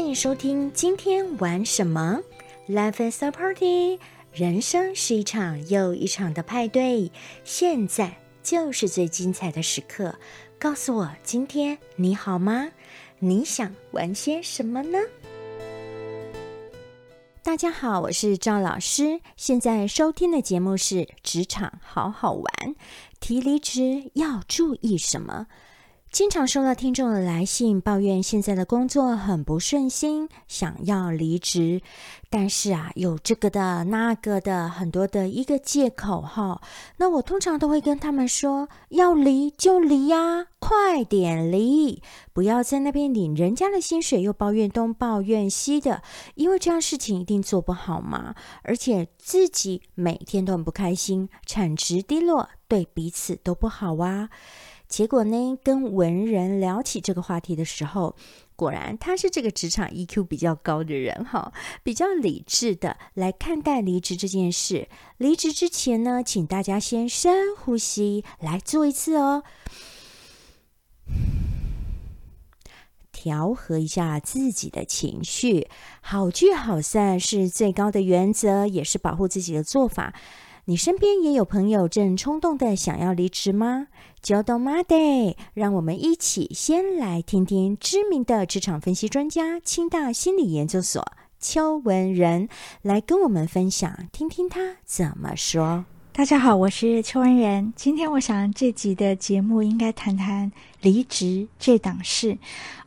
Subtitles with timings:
[0.00, 2.20] 欢迎收听今天玩什么
[2.66, 4.00] ？Life is a party，
[4.32, 7.12] 人生是一场又一场的派对，
[7.44, 10.14] 现在就是最精彩的时刻。
[10.58, 12.70] 告诉我，今天你好吗？
[13.18, 14.98] 你想玩些什么呢？
[17.42, 22.44] 大家好，我是赵老师，现在收听的节目是《职场好好玩》，
[23.20, 25.46] 提离职要注意什么？
[26.10, 31.80] 经常收到听众的来信，抱怨现在的工作很不顺心，想要离职，
[32.28, 36.60] 但是啊，有这个的那个的很多的一个借口哈。
[36.96, 42.02] 那我通常都会跟他们说，要离就离呀，快点离，
[42.32, 46.02] 不要在那边领人家的薪水又抱怨东抱怨西的，
[46.34, 54.28] 因为这样事情一定做不好嘛，而且自己每天都很不开心，产值低落，对彼此都不好啊。
[54.90, 58.16] 结果呢，跟文人聊起这个话题的时候，
[58.56, 61.52] 果然他是这个职场 EQ 比较高的人哈，
[61.84, 64.88] 比较理智的来看待离职这件事。
[65.16, 69.44] 离职之前呢，请大家先深呼吸，来做一次哦，
[73.12, 75.68] 调和一下自己的情绪。
[76.00, 80.12] 好聚好散是最高的原则，也是保护自己的做法。
[80.70, 83.88] 你身边也有朋友正冲动的想要离职吗
[84.22, 91.04] ？？Jo Monday，，让我们一起先来听听知名的职场分析专家、清大心理研究所
[91.40, 92.48] 邱文仁
[92.82, 95.86] 来跟我们分享，听听他怎么说。
[96.12, 97.72] 大家好，我是邱文仁。
[97.76, 102.36] 今天我想这集的节目应该谈谈离职这档事。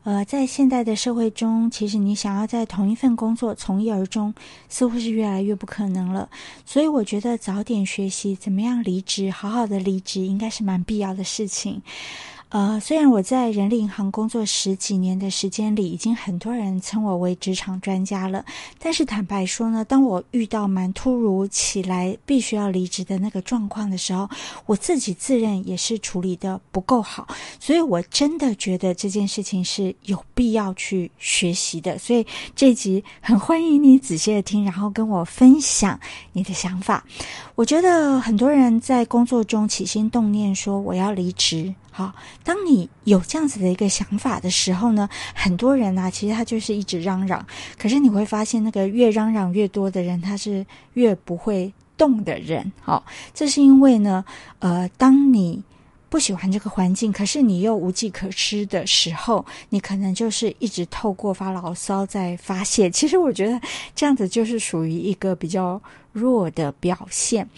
[0.03, 4.35] 呃，在现代的社会中，其实你想要在同一份工作从一而终，
[4.67, 6.29] 似乎是越来越不可能了。
[6.65, 11.81] 所以，我觉得早点学习怎么样离职，好好的离职，应该是蛮必要的事情。
[12.53, 18.45] 呃，虽然我在人力银行工作十几年的时间里，已经很多人称我为职场专家了，
[18.77, 24.29] 但是坦白说呢，当我遇到蛮突如其来必须要离职的那个状况的时候，
[24.67, 27.27] 我自己自认也是处理的不够好，
[27.59, 31.97] 所以我真的觉得这件事情是有必要去学习的。
[31.97, 32.23] 所以
[32.55, 35.99] 这集很欢迎你仔细的听，然后跟我分享
[36.33, 37.03] 你的想法。
[37.55, 41.73] 我觉得很多人在工作中起心动念说我要离职。
[41.95, 42.11] 好，
[42.43, 47.45] 当你有这样子的一个想法的时候呢，很多人啊，其实他就是一直嚷嚷。
[47.77, 52.71] 可是你会发现，那个越嚷嚷越多的人，他是越不会动的人。
[52.81, 54.25] 好，这是因为呢，
[54.57, 55.61] 呃，当你
[56.13, 62.87] 不喜欢这个环境，可是你又无计可施的时候，你可能就是一直透过发牢骚在发泄。
[62.87, 63.59] 其实我觉得
[63.95, 65.81] 这样子就是属于一个比较
[66.11, 67.49] 弱的表现。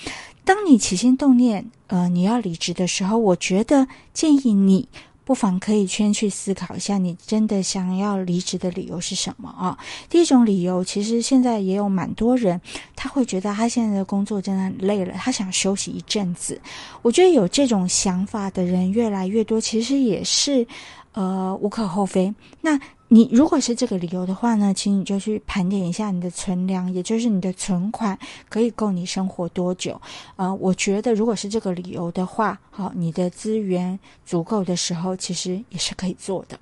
[0.45, 4.87] 当你起心动念，呃，你要离职的时候，我觉得建议你
[5.25, 9.77] 不妨可以先去思考一下，你真的想要离职的理由是什么啊？
[10.09, 12.61] 第一种理由，其实现在也有蛮多人，
[12.95, 16.61] 他会觉得他现在的工作真的很累了，他想休息一阵子。
[17.01, 20.65] 我觉得有这种想法的人越来越多，其实也是
[21.13, 22.33] 呃无可厚非。
[22.61, 22.79] 那。
[23.07, 28.17] 你如果是这个理由的话呢，请你就去盘点一下你的存粮，也就是你的存款
[28.49, 30.01] 可以够你生活多久？
[30.35, 36.59] 呃，我觉得如果是这个理由的话，好，你的资源足够的时候，其实也是可以做的。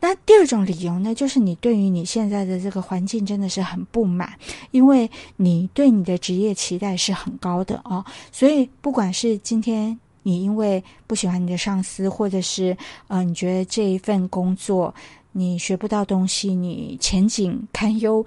[0.00, 4.32] 那第二种理由呢，就是你对于你现在的这个环境真的是很不满，
[4.70, 8.02] 因为你对你的职业期待是很高的啊，
[8.32, 12.74] 所以不管是今天你因为不喜欢你的上司，或者是
[13.08, 14.92] 呃，你觉得这一份工作。
[15.36, 18.24] 你学不到东西，你前景堪忧，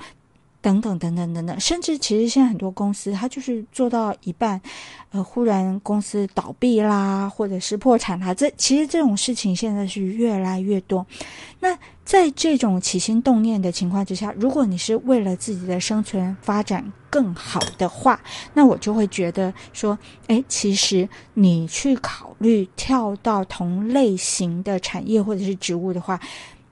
[0.61, 4.59] 等等等等等等，甚至其实现在很多公司，它就是做到一半，
[5.11, 11.07] 呃，忽然公司倒闭啦，或者是破产啦，这其实这种事情现在是越来越多。
[11.61, 18.19] 那在这种起心动念的情况之下，如果你是为了自己的生存发展更好的话，
[18.53, 19.97] 那我就会觉得说，
[20.27, 26.19] 哎，其实你去考虑跳到同类型的产业或者是职务的话。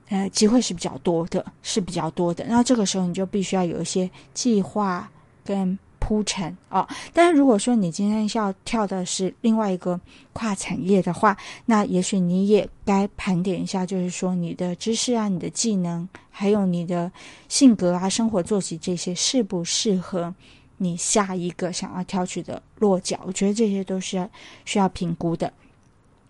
[0.08, 2.44] 呃，机会是比较多的，是比较多的。
[2.46, 5.10] 那这个时候你就必须要有一些计划
[5.44, 6.88] 跟铺陈啊。
[7.12, 10.00] 但是如果说你今天要跳的是另外一个
[10.32, 17.10] 跨产业的话，那也许你也该盘点一下，就是说你的知识啊、你的技能，还有你的
[17.48, 20.32] 性格啊、生活作息这些，适不适合
[20.76, 23.18] 你下一个想要挑取的落脚？
[23.26, 24.28] 我觉得这些都是
[24.64, 25.52] 需要评估的。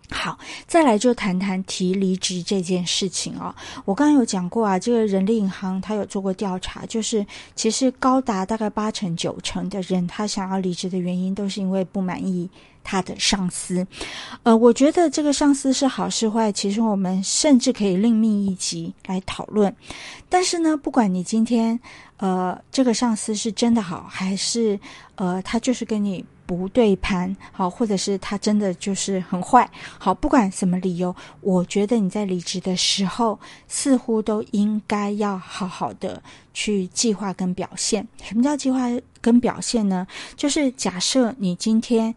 [0.09, 3.53] 好，再来就谈谈提离职这件事情啊。
[3.83, 7.25] 我刚刚有讲过啊，这个人力银行他有做过调查，就是
[7.55, 12.49] 其实高达大概八成九成的人，他想要离职的原因都是因为不满意
[12.85, 13.85] 他的上司。
[14.43, 19.75] 呃，我觉得这个上司是好是坏，其实我们甚至可以另觅一集来讨论。
[20.29, 21.77] 但是呢，不管你今天
[22.15, 24.79] 呃这个上司是真的好，还是
[25.15, 26.23] 呃他就是跟你。
[26.47, 36.23] 不对盘，好，或者是他真的就是很坏，好，不管什么理由，我觉得你在离职的时候，似乎都应该要好好的
[36.53, 38.07] 去计划跟表现。
[38.23, 38.87] 什么叫计划
[39.19, 40.07] 跟表现呢？
[40.37, 42.15] 就是假设你今天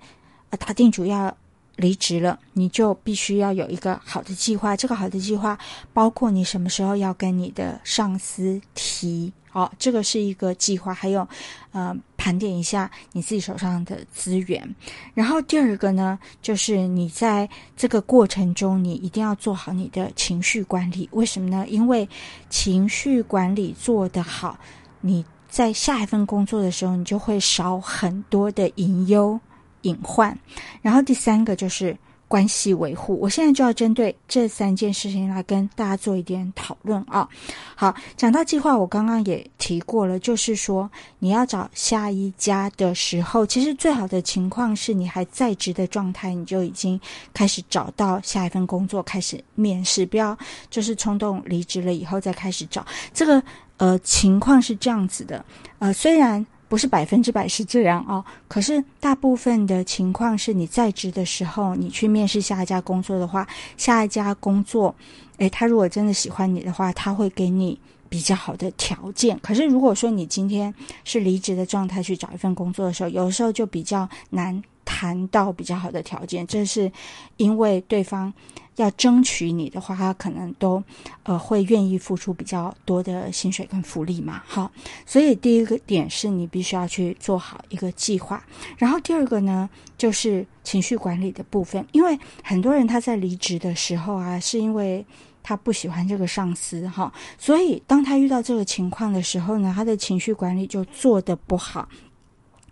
[0.51, 1.37] 啊打定主要
[1.75, 4.77] 离职了，你就必须要有一个好的计划。
[4.77, 5.59] 这个好的计划
[5.93, 9.33] 包括你什么时候要跟你的上司提。
[9.53, 11.27] 好，这个是一个计划，还有，
[11.73, 14.75] 呃，盘点一下你自己手上的资源。
[15.15, 21.09] 然后第二个呢，就是你在这个过程中，你一定要做好你的情绪管理。
[21.13, 21.65] 为什么呢？
[21.67, 22.07] 因为
[22.51, 24.59] 情绪管理做得好，
[25.01, 29.41] 你在下一份工作的时候，你就会少很多的隐忧
[29.81, 30.39] 隐患。
[30.83, 31.97] 然后第三个就是。
[32.31, 37.29] 关系维护，我现在就要针对这三件事情来跟大家做一点讨论啊。
[37.75, 40.89] 好，讲到计划，我刚刚也提过了，就是说
[41.19, 47.01] 你要找下一家的时候，其实最好的情况是你还在职的状态，你就已经
[47.35, 50.39] 开始找到下一份工作，开始面试，不要
[50.71, 52.87] 就是冲动离职了以后再开始找。
[53.13, 53.43] 这个
[53.79, 55.45] 呃情况是这样子的，
[55.81, 56.47] 呃虽然。
[56.71, 63.45] 不是百分之百是这样哦，可是大部分的情况是你在职的时候，你去面试下一家工作的话，
[63.77, 64.95] 下一家工作，
[65.39, 67.77] 诶，他如果真的喜欢你的话，他会给你
[68.09, 69.37] 比较好的条件。
[69.43, 70.73] 可是如果说你今天
[71.03, 76.93] 是离职的状态去找一份工作的时候，有时候就比较难谈到比较好的条件，这是
[77.37, 78.33] 因为对方。
[78.81, 80.83] 要争取你的话，他可能都
[81.23, 84.43] 呃会愿意付出比较多的薪水跟福利嘛。
[84.47, 84.71] 好，
[85.07, 88.43] 所以第一个点是你必须要去做好一个计划，
[88.79, 95.05] 然后第二个呢就是情绪管理的部分，因为很多人他在离职的时候啊，是因为
[95.43, 101.89] 他不喜欢这个上司哈，所以当他遇到这个情况的时候呢，他的情绪管理就做得不好。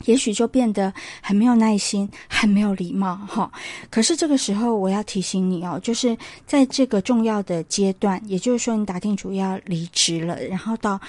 [0.05, 3.51] 也许就变得很没有耐心，很没有礼貌，哈。
[3.91, 6.17] 可是这个时候，我要提醒你哦，就是
[6.47, 11.01] 在这个重要的阶段，也就是说，你打定主意要离职了，然后到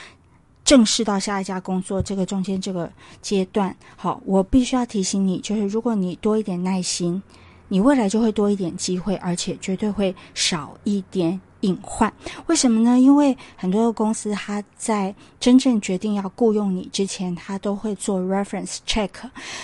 [0.66, 2.92] 正式到下一家工作这个中间这个
[3.22, 7.22] 阶段，好，我必须要提醒你，就是如果你多一点耐心，
[7.68, 11.40] 你未来就会多一点机会，而且绝对会少一点。
[11.62, 12.12] 隐患，
[12.48, 13.00] 为什么呢？
[13.00, 19.10] 因为很多的公司，他在真正决定要雇佣你之前，他都会做 reference check。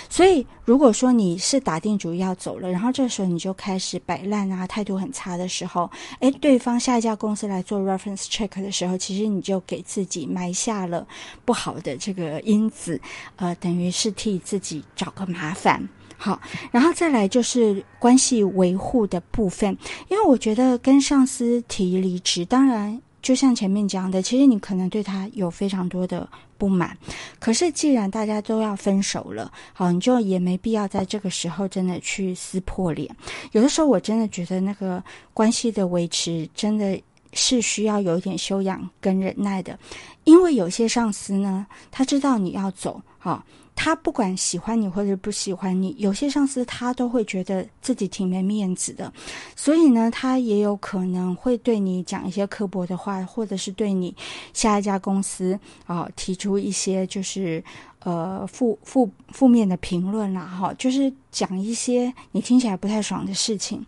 [0.08, 5.90] 所以，如果说你是打定主意要走了，然后这时候你就开始摆烂啊，态度很差的时候，
[6.20, 11.06] 诶，对方下一家公司来做 reference check 的时候，其实你就给自己埋下了
[11.44, 13.00] 不好的这个因子，
[13.36, 15.88] 呃，等于是替自己找个麻烦。
[16.16, 16.40] 好，
[16.70, 19.76] 然后再来就是关系维护的部分，
[20.08, 26.96] 因为我觉得跟上司提离职，当然就像前面讲的，其实你可能对他有非常多的不满，
[27.38, 33.14] 可是既然大家都要分手了，好，你就也没必要在这个时候真的去撕破脸。
[33.52, 35.02] 有的时候我真的觉得那个
[35.34, 36.98] 关系的维持真的
[37.34, 39.78] 是需要有一点修养跟忍耐的，
[40.24, 43.44] 因为有些上司呢，他知道你要走，好。
[43.78, 49.12] 他不管喜欢你或者不喜欢你，有些上司他都会觉得自己挺没面子的，
[49.54, 54.16] 所以呢，他也有可能会对你讲一些刻薄的话，或者是对你
[54.54, 57.62] 下一家公司啊提出一些就是
[58.00, 63.84] 呃负负负面的评论啦，哈，就是讲一些你听起来不太爽的事情。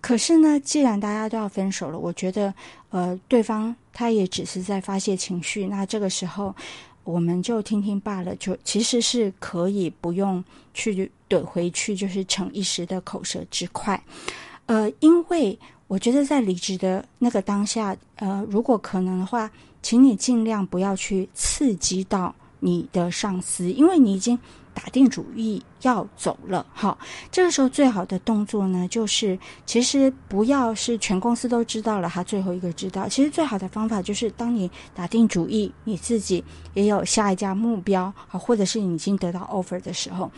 [0.00, 2.54] 可是呢，既然大家都要分手了，我觉得
[2.90, 6.54] 呃对方他也只是在发泄情绪，那这个时候。
[7.04, 10.42] 我们就听听罢了，就其实是可以不用
[10.74, 14.02] 去怼回去，就是逞一时的口舌之快。
[14.66, 19.50] 呃，因为我觉得在离职的那个当下，呃，如果可能的话，
[19.82, 24.38] 请你尽量不要去刺激到你的上司，因为你已经。
[24.74, 26.98] 打定主意要走了，好，
[27.30, 33.06] 这个时候最好的动作呢，就是其实不要是全公司都知道了，他最后一个知道。
[33.08, 36.42] 其实最好的方法就是，当你打定主意，你自己
[36.74, 40.30] 也有下一家目标，好，或者是你已经得到 offer 的时候。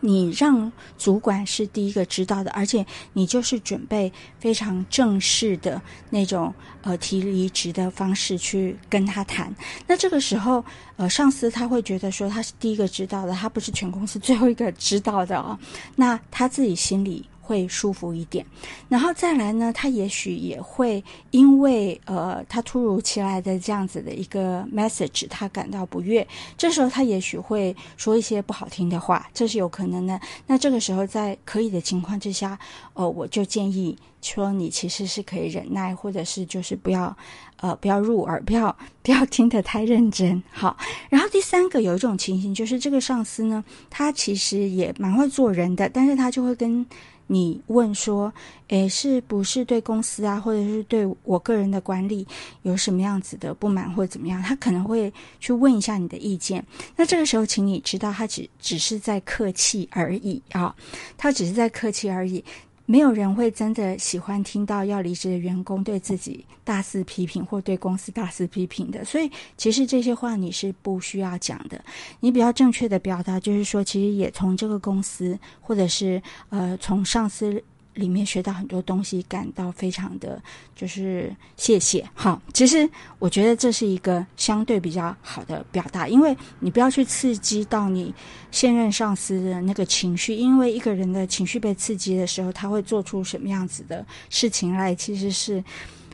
[0.00, 9.54] 你让主管是第一个知道的，而且你就是准备非常正式的那种呃提离职的方式去跟他谈。
[9.86, 10.64] 那这个时候，
[10.96, 15.58] 呃，上司他会觉得说他是第一个知道的，他不是全公司最后一个知道的哦。
[15.96, 17.28] 那他自己心里。
[17.46, 18.44] 会舒服一点。
[18.88, 26.26] 然后再来呢，他也许也会因为呃，他突如其来的这样子的一个 message，他感到不悦。
[26.58, 30.20] 这时候他也许会说一些不好听的话，这是有可能的。
[30.48, 32.58] 那这个时候在可以的情况之下，
[32.94, 33.96] 呃，我就建议
[34.34, 37.16] 说你其实是可以忍耐，或者是就是不要
[37.58, 40.42] 呃不要入耳，不要不要听得太认真。
[40.50, 40.76] 好，
[41.08, 46.84] 然后第三个有一种情形就是这个上司呢，他其实也蛮会做人的，但是他就会跟。
[47.28, 48.32] 你问说，
[48.68, 52.24] 诶，是不是对公司啊，或者是对我个人的管理
[52.62, 54.40] 有什么样子的不满，或者怎么样？
[54.40, 56.64] 他可能会去问一下你的意见。
[56.94, 60.72] 那这个时候，请你知道，他只只是在客气而已啊，
[61.18, 62.44] 他只是在客气而已。
[62.86, 71.84] 没有人会真的喜欢听到要离职的员工对自己大肆批评或对公司大肆批评的，所以其实这些话你是不需要讲的。
[72.20, 77.62] 你比较正确的表达就是说，其实也从这个公司或者是呃从上司。
[77.96, 80.40] 里面学到很多东西，感到非常的
[80.74, 82.08] 就是谢谢。
[82.14, 82.88] 好，其实
[83.18, 88.14] 我觉得这是一个相对比较好的表达，因为你不要去刺激到你
[88.50, 95.62] 现任上司的那个情绪，因为一个人的情绪被刺激的时候，他会做出什么样子的事情来，其实是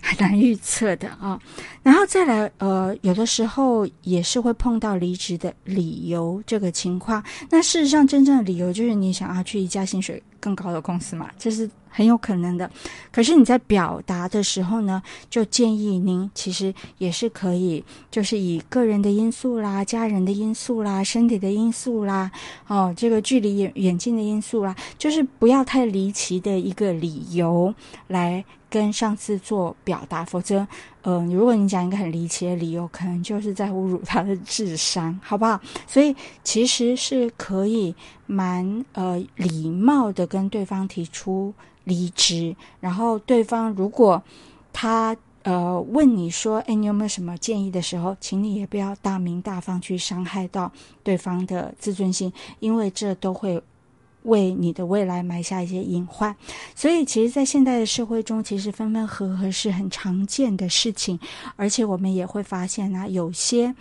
[0.03, 1.41] 很 难预测的啊。
[1.83, 7.25] 然后再来，呃，有的时候也是会碰到离职的理由这个情况。
[7.49, 10.23] 那事实上，真正的理由就是你想要去一家薪水。
[10.43, 12.69] 更高的公司嘛，这是很有可能的。
[13.13, 22.29] 可是你在表达的时候呢，就建议您其实也是可以，就是以个人的因素啦、家人的因素啦、身体的因素啦、
[22.67, 27.73] 哦，这个距离远远近的因素啦，就是不要太离奇的一个理由
[28.09, 28.45] 来。
[28.73, 30.67] 跟上次做表达，否则，
[31.03, 35.61] 呃，如果你讲一个很离奇的理由，可能就是在侮辱他的智商，好不好？
[35.87, 41.53] 所以其实是可以蛮呃礼貌的跟对方提出
[41.85, 44.23] 离职，然后对方如果
[44.73, 53.63] 他呃问你说，哎，你有没有什么建议的时候，请你也不要大明大方去伤害到对方的自尊心，因为这都会。
[54.25, 56.35] 为你的未来埋下一些隐患，
[56.75, 61.19] 所以其实，在现代的社会中，其实分分合合是很常见的事情，
[61.57, 63.75] 而且我们也会发现呢，有些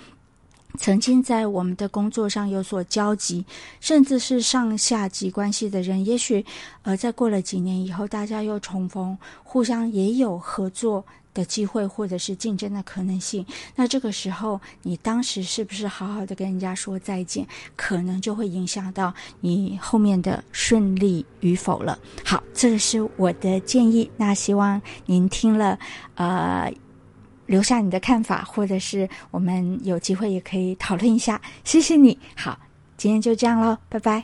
[0.77, 3.45] 曾经在我们的工作上有所交集，
[3.79, 6.45] 甚至是上下级关系的人，也许
[6.83, 11.03] 呃，在过了几年以后，大家又重逢，互相也有合作。
[11.33, 17.47] 的机会或者是竞争的可能性，那这个时候你当时是不是好好的跟人家说再见，
[17.77, 21.97] 可能就会影响到你后面的顺利与否了。
[22.25, 25.79] 好，这个是我的建议，那希望您听了，
[26.15, 26.69] 呃，
[27.51, 31.41] 留下你的看法，或者是我们有机会也可以讨论一下。
[31.65, 32.57] 谢谢你，好，
[32.95, 34.23] 今天就这样喽，拜拜。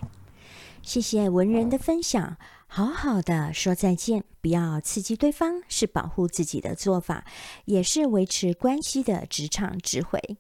[0.82, 2.38] 谢谢文人的分享。
[2.68, 7.26] 好好的说再见，不要刺激对方，是保护自己的做法，
[7.66, 10.38] 也是维持关系的职场智慧。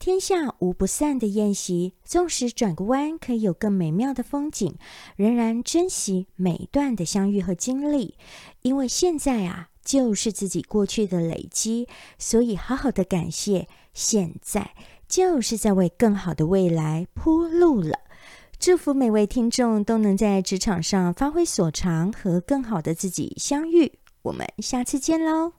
[0.00, 4.74] 天下无不散的宴席，纵使转个弯可以有更美妙的风景，
[5.14, 8.16] 仍然珍惜每一段的相遇和经历，
[8.62, 11.86] 因为现在啊，就是自己过去的累积，
[12.18, 14.70] 所以好好的感谢，现在
[15.06, 17.98] 就是在为更好的未来铺路了。
[18.58, 23.92] 祝福每位听众都能在职场上发挥所长，和更好的自己相遇。
[24.22, 25.52] 我们下次见喽！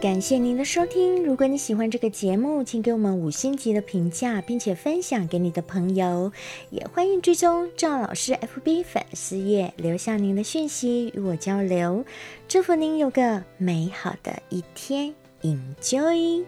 [0.00, 1.24] 感谢您的收听。
[1.24, 6.30] 如果你喜欢这个节目，请给我们五星级的评价，并且分享给你的朋友。
[6.70, 12.04] 也欢迎追踪赵老师 FB 粉丝页，留下您的讯息与我交流。
[12.46, 15.12] 祝福您有个美好的一天
[15.42, 16.44] ，Enjoy！